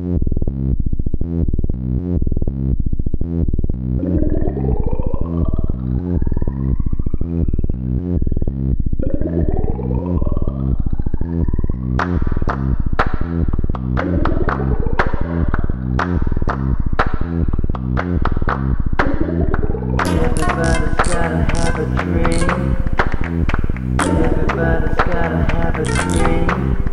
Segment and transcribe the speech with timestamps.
[0.00, 0.32] Everybody's
[21.12, 22.76] gotta have a dream.
[24.00, 26.89] Everybody's gotta have a dream.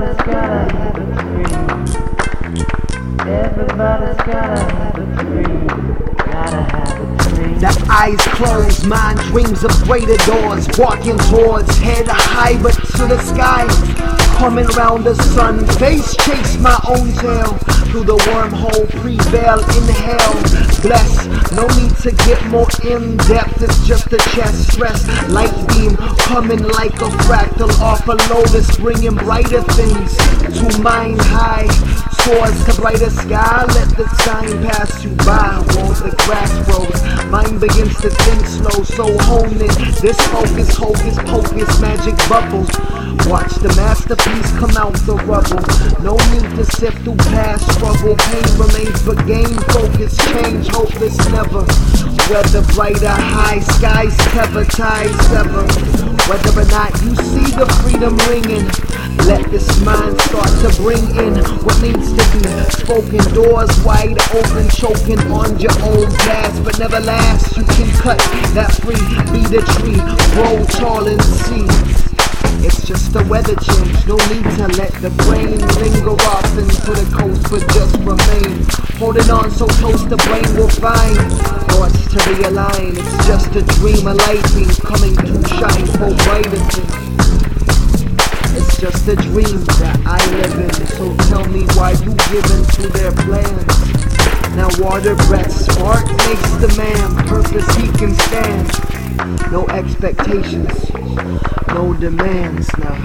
[0.00, 1.68] Everybody's gotta have a dream.
[3.28, 5.66] Everybody's gotta have a dream.
[6.16, 7.58] Gotta have a dream.
[7.58, 10.66] The eyes closed, mind dreams of greater doors.
[10.78, 13.66] Walking towards head high but to the sky.
[14.40, 17.52] Coming round the sun, face chase my own tail.
[17.92, 20.32] Through the wormhole, prevail, inhale,
[20.80, 21.26] bless.
[21.52, 25.06] No need to get more in depth, it's just a chest stress.
[25.28, 25.94] Light beam
[26.24, 30.16] coming like a fractal off a lotus, bringing brighter things
[30.56, 31.68] to mind high.
[32.24, 35.56] Soars to brighter sky, let the time pass you by.
[35.72, 39.74] While the grass grows, mind begins to think slow, so hone in.
[40.00, 42.68] This focus, hocus pocus, magic bubbles.
[43.26, 45.64] Watch the masterpiece come out the rubble.
[46.04, 48.16] No need to sift through past struggle.
[48.16, 51.64] Pain remains, but gain focus, change, hopeless never.
[52.28, 56.09] Whether bright or high, skies cover, tides sever.
[56.30, 58.62] Whether or not you see the freedom ringing,
[59.26, 61.34] let this mind start to bring in
[61.66, 63.18] what needs to be spoken.
[63.34, 67.56] Doors wide open, choking on your own past, but never last.
[67.56, 68.18] You can cut
[68.54, 69.02] that free,
[69.34, 69.98] be the tree,
[70.38, 71.66] grow tall and see.
[72.64, 76.39] It's just a weather change, no need to let the brain linger off
[79.00, 81.16] Holding on so close, the brain will find
[81.72, 82.92] thoughts to realign.
[82.92, 87.00] It's just a dream, a light beam coming to shine for brighter things.
[88.60, 92.62] It's just a dream that I live in, so tell me why you give in
[92.76, 93.72] to their plans.
[94.54, 98.68] Now water breath, spark makes the man, purpose he can stand.
[99.50, 100.92] No expectations,
[101.68, 102.96] no demands now.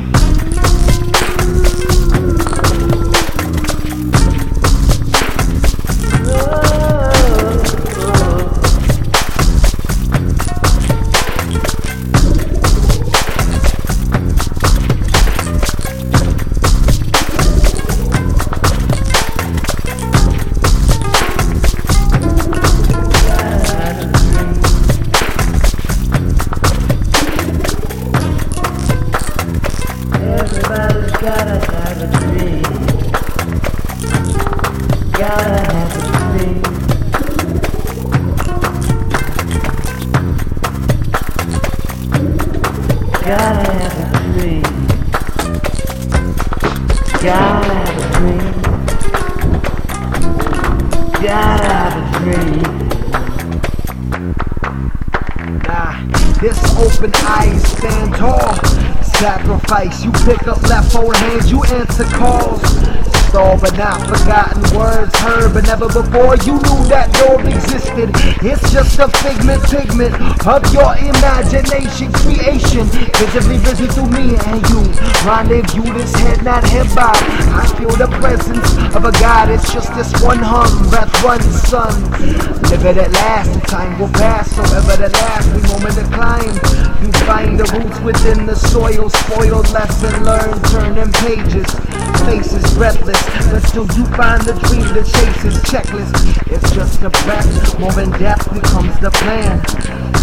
[56.46, 58.54] This open eyes stand tall.
[59.04, 62.62] Sacrifice, you pick up left forward hands, you answer calls.
[63.36, 68.08] Stall but not forgotten words heard, but never before you knew that door existed.
[68.40, 70.16] It's just a figment, pigment
[70.48, 72.88] of your imagination, creation.
[73.20, 74.88] Visibly busy through me and you.
[75.28, 77.12] Rendezvous this head, not head by.
[77.52, 81.92] I feel the presence of a God, it's just this one hum, breath, one sun.
[82.72, 86.08] Live it at last, the time will pass, so ever the last, we moment to
[86.16, 86.56] climb.
[87.04, 91.68] You find the roots within the soil, spoiled, lesson learned, turning pages.
[92.26, 93.22] Faces breathless,
[93.52, 96.12] but still you find the dream that chases checklist.
[96.52, 99.62] It's just a breath, more in depth becomes the plan.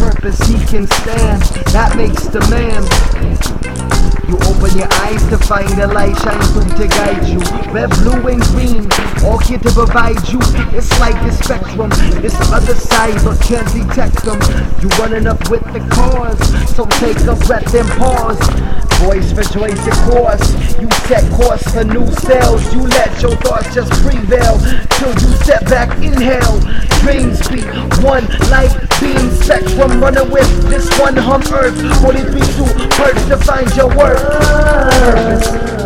[0.02, 2.82] Purpose he can stand, that makes the man.
[4.26, 7.38] You open your eyes to find the light shine through to guide you.
[7.70, 8.88] Red, blue, and green,
[9.22, 10.40] all here to provide you.
[10.74, 14.42] It's like the spectrum, it's the other side, but can't detect them.
[14.82, 16.40] You running up with the cause,
[16.74, 18.91] so take a breath and pause.
[19.02, 20.80] Voice choice and course.
[20.80, 22.72] You set course for new sales.
[22.72, 24.58] You let your thoughts just prevail
[24.90, 26.60] till you step back, inhale.
[27.00, 27.62] Dreams be
[28.02, 31.76] one light beam spectrum running with this one hum earth.
[32.00, 34.22] 43 to perch to find your worth.
[35.02, 35.81] Purpose.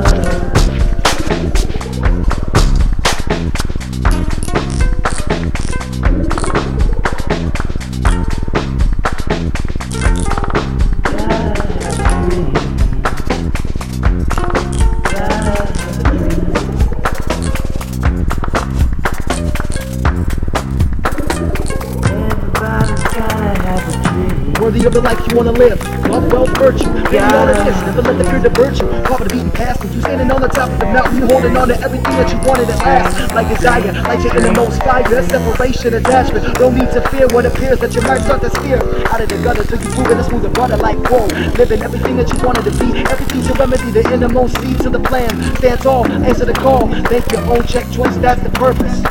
[24.87, 24.95] Everybody's gotta have a dream.
[24.95, 25.79] Worthy of the life you wanna live.
[26.07, 26.93] Love wealth, virtue.
[27.11, 28.87] Baby, all of this, never let the fear divert you.
[29.03, 31.57] Call the beaten past, and you standing on the top of the mountain, you holding
[31.57, 33.35] on to everything that you wanted at last.
[33.35, 36.59] Like desire, like your innermost fire, separation, attachment.
[36.61, 38.79] No need to fear what appears that you might start to steer
[39.11, 41.27] out of the gutter till you move in a smoother butter like whoa.
[41.59, 45.01] Living everything that you wanted to be, everything to remedy the innermost seeds of the
[45.03, 45.31] plan.
[45.59, 49.03] Stand tall, answer the call, make your own check choice, that's the purpose.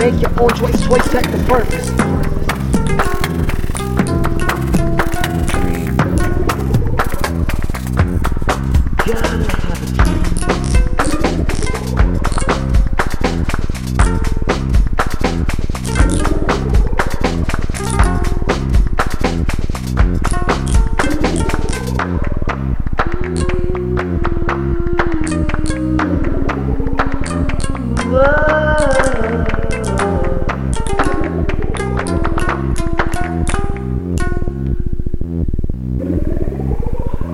[0.00, 2.19] Make your own choice, choice, check the purpose.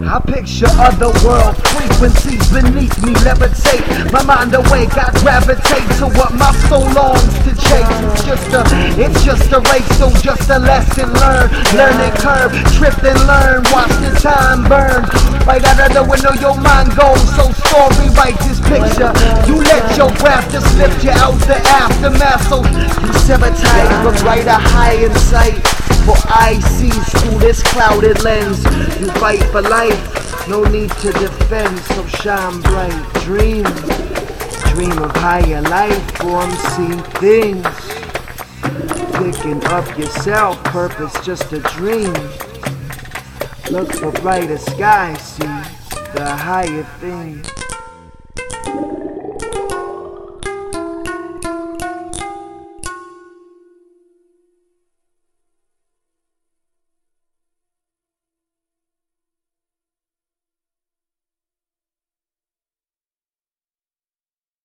[0.07, 3.83] I picture other world frequencies beneath me levitate.
[4.13, 7.91] My mind awake, I gravitate to what my soul longs to chase.
[8.15, 8.63] It's just a,
[8.95, 11.51] it's just a race, so just a lesson learned.
[11.75, 15.03] Learn and curve, trip and learn, watch the time burn.
[15.43, 17.19] Right out of the window, your mind goes.
[17.35, 19.11] So story, write this picture.
[19.51, 20.15] You let your
[20.55, 22.47] just lift you out the aftermath.
[22.47, 25.86] So you sabotage, but right a high in sight.
[27.47, 28.65] This clouded lens.
[28.99, 33.13] You fight for life, no need to defend, so shine bright.
[33.23, 33.63] Dream,
[34.75, 37.65] dream of higher life, form, see things.
[39.15, 42.13] Picking up yourself, purpose just a dream.
[43.71, 45.47] Look for brighter skies, see
[46.15, 47.56] the higher things.